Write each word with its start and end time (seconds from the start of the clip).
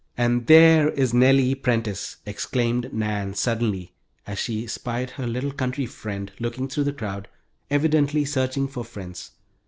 "And 0.17 0.47
there 0.47 0.89
is 0.89 1.13
Nettie 1.13 1.53
Prentice!" 1.53 2.17
exclaimed 2.25 2.91
Nan, 2.91 3.35
suddenly, 3.35 3.93
as 4.25 4.39
she 4.39 4.63
espied 4.63 5.11
her 5.11 5.27
little 5.27 5.51
country 5.51 5.85
friend 5.85 6.31
looking 6.39 6.67
through 6.67 6.85
the 6.85 6.91
crowd, 6.93 7.27
evidently 7.69 8.25
searching 8.25 8.67
for 8.67 8.83
friends. 8.83 9.29